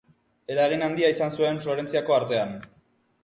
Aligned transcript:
Eragin 0.53 0.85
handia 0.85 1.11
izan 1.15 1.35
zuen 1.37 1.61
Florentziako 1.65 2.17
artean. 2.17 2.57